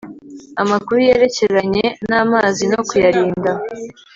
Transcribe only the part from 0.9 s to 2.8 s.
yerekeranye n'amazi